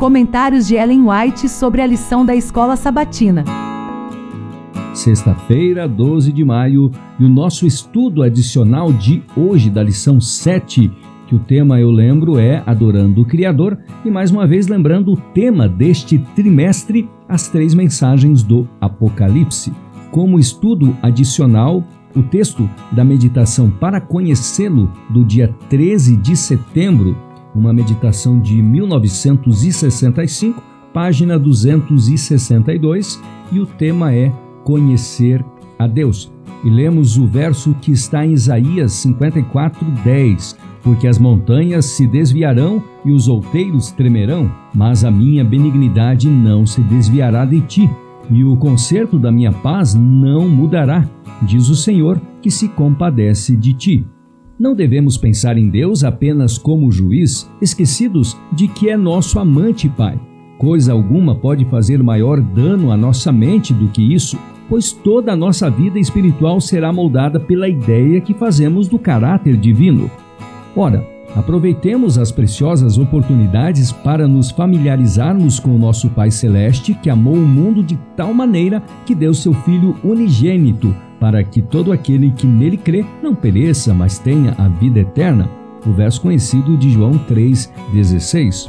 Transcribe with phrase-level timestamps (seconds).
[0.00, 3.44] Comentários de Ellen White sobre a lição da escola sabatina.
[4.94, 10.90] Sexta-feira, 12 de maio, e o nosso estudo adicional de hoje, da lição 7,
[11.26, 15.16] que o tema eu lembro é Adorando o Criador, e mais uma vez lembrando o
[15.18, 19.70] tema deste trimestre, as três mensagens do Apocalipse.
[20.10, 21.84] Como estudo adicional,
[22.16, 27.14] o texto da meditação para conhecê-lo do dia 13 de setembro,
[27.54, 30.62] uma meditação de 1965,
[30.92, 33.20] página 262,
[33.52, 34.32] e o tema é
[34.64, 35.44] Conhecer
[35.78, 36.32] a Deus.
[36.62, 40.58] E lemos o verso que está em Isaías 54, 10.
[40.82, 46.80] Porque as montanhas se desviarão e os outeiros tremerão, mas a minha benignidade não se
[46.82, 47.90] desviará de ti,
[48.30, 51.06] e o conserto da minha paz não mudará,
[51.42, 54.06] diz o Senhor, que se compadece de ti.
[54.60, 60.20] Não devemos pensar em Deus apenas como juiz, esquecidos de que é nosso amante Pai.
[60.58, 65.36] Coisa alguma pode fazer maior dano à nossa mente do que isso, pois toda a
[65.36, 70.10] nossa vida espiritual será moldada pela ideia que fazemos do caráter divino.
[70.76, 71.02] Ora,
[71.34, 77.48] aproveitemos as preciosas oportunidades para nos familiarizarmos com o nosso Pai Celeste, que amou o
[77.48, 82.76] mundo de tal maneira que deu seu Filho unigênito, para que todo aquele que nele
[82.76, 85.48] crê não pereça, mas tenha a vida eterna.
[85.86, 88.68] O verso conhecido de João 3,16.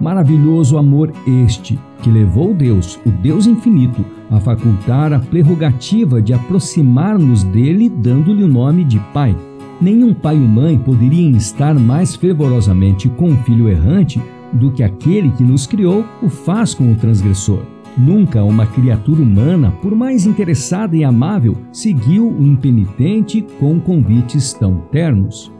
[0.00, 1.12] Maravilhoso amor
[1.46, 8.42] este, que levou Deus, o Deus infinito, a facultar a prerrogativa de aproximar-nos dele, dando-lhe
[8.42, 9.36] o nome de Pai
[9.82, 15.32] Nenhum pai ou mãe poderiam estar mais fervorosamente com o filho errante do que aquele
[15.32, 17.71] que nos criou o faz com o transgressor.
[17.96, 24.78] Nunca uma criatura humana, por mais interessada e amável, seguiu o impenitente com convites tão
[24.90, 25.52] ternos.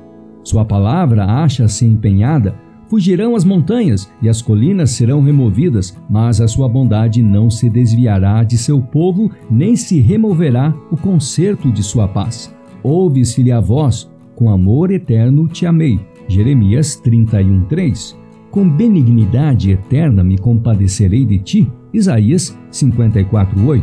[0.42, 2.54] Sua palavra acha-se empenhada,
[2.88, 8.42] fugirão as montanhas e as colinas serão removidas, mas a sua bondade não se desviará
[8.42, 12.54] de seu povo, nem se removerá o conserto de sua paz.
[12.82, 16.00] Ouve-se-lhe a voz, com amor eterno te amei.
[16.26, 18.21] Jeremias 31:3.
[18.52, 21.72] Com benignidade eterna me compadecerei de ti.
[21.90, 23.82] Isaías 54:8.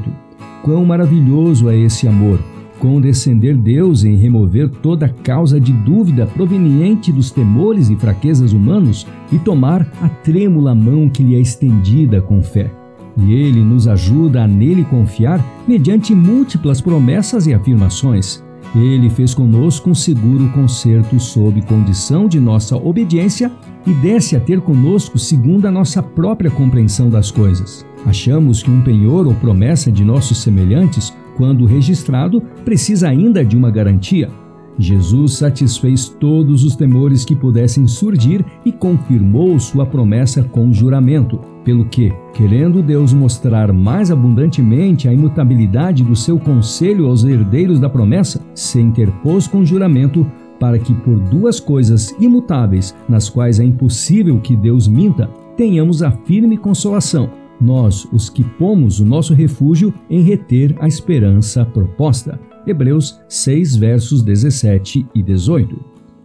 [0.61, 2.39] Quão maravilhoso é esse amor!
[2.77, 9.39] Condescender Deus em remover toda causa de dúvida proveniente dos temores e fraquezas humanos e
[9.39, 12.71] tomar a trêmula mão que lhe é estendida com fé.
[13.17, 18.43] E ele nos ajuda a nele confiar mediante múltiplas promessas e afirmações.
[18.75, 23.51] Ele fez conosco um seguro concerto sob condição de nossa obediência
[23.89, 27.83] e desce a ter conosco segundo a nossa própria compreensão das coisas.
[28.05, 33.71] Achamos que um penhor ou promessa de nossos semelhantes, quando registrado, precisa ainda de uma
[33.71, 34.29] garantia.
[34.77, 41.85] Jesus satisfez todos os temores que pudessem surgir e confirmou sua promessa com juramento, pelo
[41.85, 48.39] que, querendo Deus mostrar mais abundantemente a imutabilidade do seu conselho aos herdeiros da promessa,
[48.53, 50.25] se interpôs com juramento
[50.59, 56.11] para que por duas coisas imutáveis, nas quais é impossível que Deus minta, tenhamos a
[56.11, 62.39] firme consolação, nós, os que pomos o nosso refúgio em reter a esperança proposta.
[62.65, 65.77] Hebreus 6, versos 17 e 18.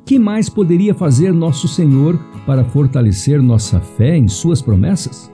[0.05, 5.33] Que mais poderia fazer nosso Senhor para fortalecer nossa fé em Suas promessas?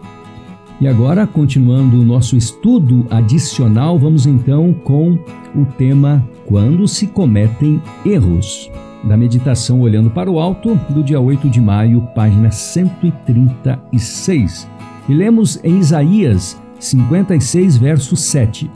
[0.81, 5.19] E agora, continuando o nosso estudo adicional, vamos então com
[5.55, 8.71] o tema Quando se cometem erros.
[9.05, 14.69] Da meditação Olhando para o Alto, do dia 8 de maio, página 136.
[15.09, 18.71] E lemos em Isaías 56, verso 7.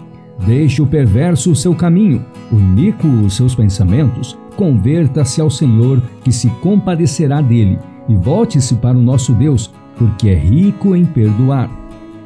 [0.46, 4.38] Deixe o perverso o seu caminho, o iníquo os seus pensamentos.
[4.56, 10.34] Converta-se ao Senhor, que se compadecerá dele, e volte-se para o nosso Deus, porque é
[10.34, 11.70] rico em perdoar.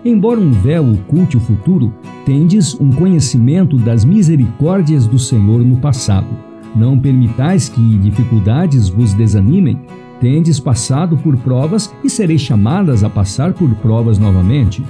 [0.05, 1.93] Embora um véu oculte o futuro,
[2.25, 6.48] tendes um conhecimento das misericórdias do Senhor no passado.
[6.79, 9.81] Não permitais que dificuldades vos desanimem.
[10.21, 14.85] Tendes passado por provas e sereis chamadas a passar por provas novamente.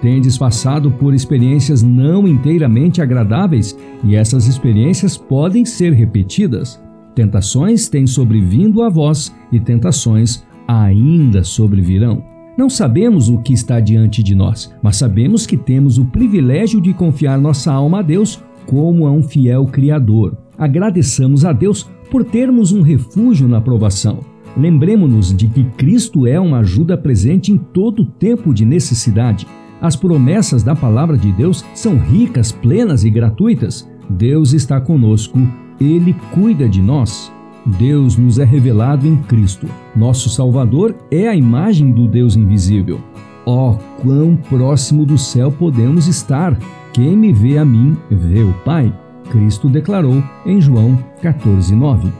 [0.00, 6.80] Tendes passado por experiências não inteiramente agradáveis e essas experiências podem ser repetidas.
[7.14, 12.24] Tentações têm sobrevindo a vós e tentações ainda sobrevirão.
[12.56, 16.94] Não sabemos o que está diante de nós, mas sabemos que temos o privilégio de
[16.94, 20.45] confiar nossa alma a Deus como a um fiel Criador.
[20.58, 24.20] Agradeçamos a Deus por termos um refúgio na provação.
[24.56, 29.46] Lembremos-nos de que Cristo é uma ajuda presente em todo tempo de necessidade.
[29.80, 33.86] As promessas da palavra de Deus são ricas, plenas e gratuitas.
[34.08, 35.38] Deus está conosco,
[35.78, 37.30] Ele cuida de nós.
[37.78, 39.66] Deus nos é revelado em Cristo.
[39.94, 43.00] Nosso Salvador é a imagem do Deus invisível.
[43.44, 46.58] Oh, quão próximo do céu podemos estar!
[46.92, 48.92] Quem me vê a mim, vê o Pai.
[49.30, 52.10] Cristo declarou em João 14:9.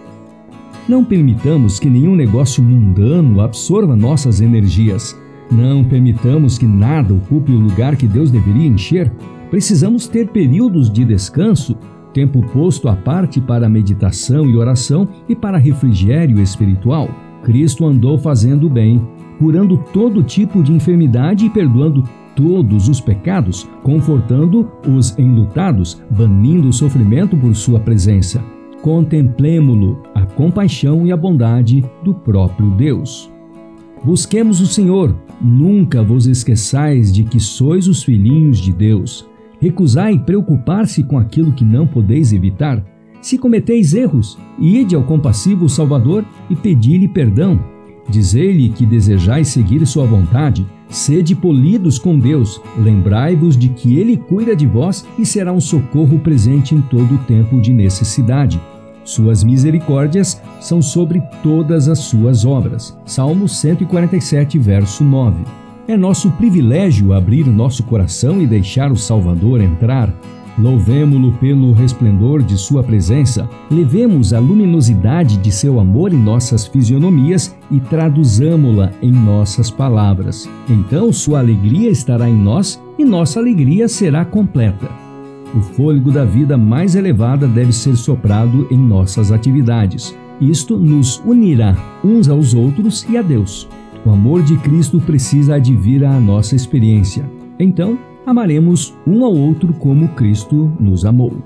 [0.89, 5.19] Não permitamos que nenhum negócio mundano absorva nossas energias.
[5.51, 9.11] Não permitamos que nada ocupe o lugar que Deus deveria encher.
[9.51, 11.77] Precisamos ter períodos de descanso
[12.17, 17.11] tempo posto à parte para meditação e oração e para refrigério espiritual.
[17.43, 19.07] Cristo andou fazendo bem,
[19.39, 22.03] curando todo tipo de enfermidade e perdoando
[22.37, 28.45] todos os pecados, confortando os enlutados, banindo o sofrimento por sua presença.
[28.83, 33.33] Contemplemo-lo, a compaixão e a bondade do próprio Deus.
[34.05, 39.27] Busquemos o Senhor, nunca vos esqueçais de que sois os filhinhos de Deus.
[39.59, 42.85] Recusai preocupar-se com aquilo que não podeis evitar.
[43.23, 47.59] Se cometeis erros, ide ao compassivo Salvador e pedi-lhe perdão.
[48.09, 50.65] Dizei-lhe que desejais seguir sua vontade.
[50.89, 52.61] Sede polidos com Deus.
[52.79, 57.19] Lembrai-vos de que Ele cuida de vós e será um socorro presente em todo o
[57.19, 58.61] tempo de necessidade.
[59.05, 62.99] Suas misericórdias são sobre todas as suas obras.
[63.05, 65.45] Salmo 147, verso 9.
[65.89, 70.13] É nosso privilégio abrir nosso coração e deixar o Salvador entrar.
[70.59, 77.55] Louvemo-lo pelo resplendor de sua presença, levemos a luminosidade de seu amor em nossas fisionomias
[77.71, 80.49] e traduzamo-la em nossas palavras.
[80.69, 84.89] Então sua alegria estará em nós e nossa alegria será completa.
[85.55, 90.17] O fôlego da vida mais elevada deve ser soprado em nossas atividades.
[90.41, 93.69] Isto nos unirá uns aos outros e a Deus.
[94.05, 97.29] O amor de Cristo precisa advir à nossa experiência.
[97.59, 101.43] Então, amaremos um ao outro como Cristo nos amou.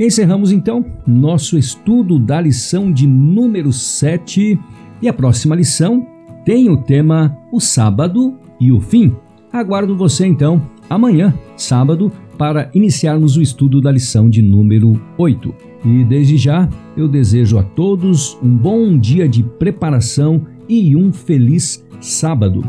[0.00, 4.58] Encerramos então nosso estudo da lição de número 7
[5.00, 6.06] e a próxima lição
[6.44, 9.14] tem o tema O Sábado e o Fim.
[9.52, 10.60] Aguardo você então
[10.90, 15.54] amanhã, sábado, para iniciarmos o estudo da lição de número 8.
[15.84, 21.86] E desde já eu desejo a todos um bom dia de preparação e um feliz
[22.00, 22.64] sábado.